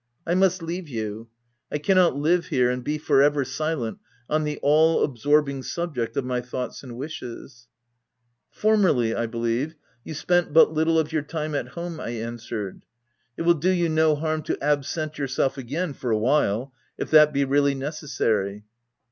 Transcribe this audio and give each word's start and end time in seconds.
"I 0.25 0.33
must 0.33 0.63
leave 0.63 0.89
you. 0.89 1.29
I 1.71 1.77
cannot 1.77 2.15
live 2.15 2.47
here, 2.47 2.71
and 2.71 2.83
be 2.83 2.97
for 2.97 3.21
ever 3.21 3.45
silent 3.45 3.99
on 4.27 4.45
the 4.45 4.57
all 4.63 5.03
absorbing 5.03 5.61
sub 5.61 5.93
ject 5.93 6.17
of 6.17 6.25
my 6.25 6.41
thoughts 6.41 6.81
and 6.81 6.93
wishes/' 6.93 7.67
u 7.67 7.67
Formerly, 8.49 9.13
I 9.13 9.27
believe, 9.27 9.75
you 10.03 10.15
spent 10.15 10.53
but 10.53 10.73
little 10.73 10.97
of 10.97 11.11
your 11.13 11.21
time 11.21 11.53
at 11.53 11.73
home/' 11.73 11.99
I 11.99 12.13
answered: 12.19 12.79
<c 12.81 12.87
it 13.37 13.41
will 13.43 13.53
do 13.53 13.69
you 13.69 13.89
no 13.89 14.15
harm 14.15 14.41
to 14.41 14.57
absent 14.59 15.19
yourself 15.19 15.55
again, 15.59 15.93
for 15.93 16.09
a 16.09 16.17
while— 16.17 16.73
if 16.97 17.11
that 17.11 17.31
be 17.31 17.45
really 17.45 17.75
necessary." 17.75 18.65